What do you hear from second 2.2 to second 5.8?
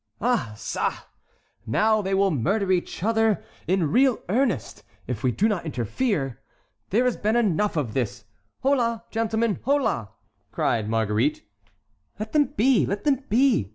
murder each other in real earnest, if we do not